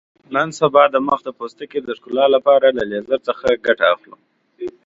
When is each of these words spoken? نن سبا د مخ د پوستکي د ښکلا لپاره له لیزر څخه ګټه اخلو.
نن 0.33 0.49
سبا 0.59 0.83
د 0.93 0.95
مخ 1.07 1.19
د 1.25 1.29
پوستکي 1.37 1.79
د 1.83 1.89
ښکلا 1.97 2.25
لپاره 2.35 2.67
له 2.77 2.83
لیزر 2.91 3.19
څخه 3.29 3.47
ګټه 3.65 3.85
اخلو. 3.93 4.17